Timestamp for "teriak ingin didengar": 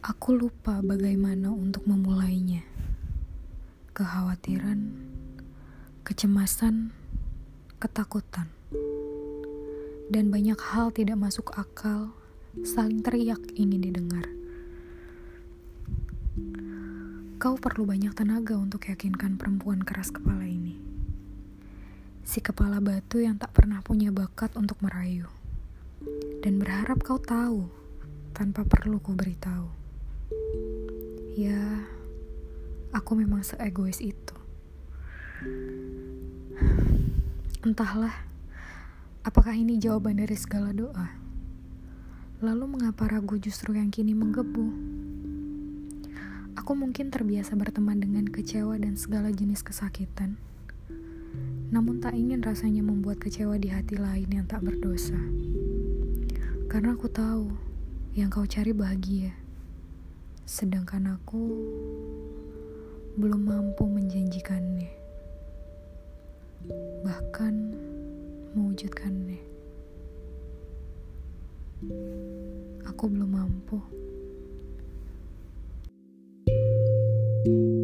13.04-14.24